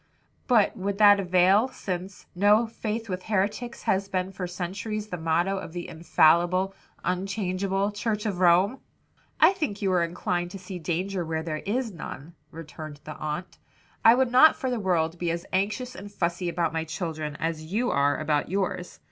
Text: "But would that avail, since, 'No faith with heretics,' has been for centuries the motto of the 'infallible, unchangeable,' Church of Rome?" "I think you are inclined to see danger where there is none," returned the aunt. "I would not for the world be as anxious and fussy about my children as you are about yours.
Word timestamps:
"But 0.47 0.75
would 0.75 0.97
that 0.97 1.19
avail, 1.19 1.67
since, 1.67 2.25
'No 2.33 2.65
faith 2.65 3.07
with 3.07 3.21
heretics,' 3.21 3.83
has 3.83 4.07
been 4.09 4.31
for 4.31 4.47
centuries 4.47 5.09
the 5.09 5.17
motto 5.17 5.59
of 5.59 5.73
the 5.73 5.87
'infallible, 5.87 6.73
unchangeable,' 7.05 7.91
Church 7.91 8.25
of 8.25 8.39
Rome?" 8.39 8.79
"I 9.39 9.53
think 9.53 9.79
you 9.83 9.91
are 9.91 10.01
inclined 10.03 10.49
to 10.49 10.57
see 10.57 10.79
danger 10.79 11.23
where 11.23 11.43
there 11.43 11.61
is 11.67 11.91
none," 11.91 12.33
returned 12.49 12.99
the 13.03 13.15
aunt. 13.17 13.59
"I 14.03 14.15
would 14.15 14.31
not 14.31 14.55
for 14.55 14.71
the 14.71 14.79
world 14.79 15.19
be 15.19 15.29
as 15.29 15.45
anxious 15.53 15.93
and 15.93 16.11
fussy 16.11 16.49
about 16.49 16.73
my 16.73 16.83
children 16.83 17.35
as 17.35 17.65
you 17.71 17.91
are 17.91 18.17
about 18.17 18.49
yours. 18.49 18.99